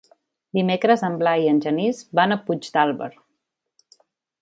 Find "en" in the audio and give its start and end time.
1.09-1.17, 1.53-1.61